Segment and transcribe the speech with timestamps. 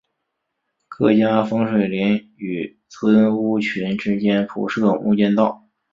[0.87, 5.67] 客家风水林与村屋群之间铺设木栈道。